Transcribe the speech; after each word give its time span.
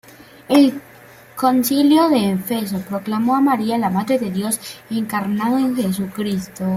El 0.49 0.81
concilio 1.35 2.09
de 2.09 2.31
Éfeso 2.31 2.79
proclamó 2.79 3.35
a 3.35 3.39
María 3.41 3.77
la 3.77 3.91
madre 3.91 4.17
de 4.17 4.31
Dios 4.31 4.59
encarnado 4.89 5.59
en 5.59 5.75
Jesucristo. 5.75 6.65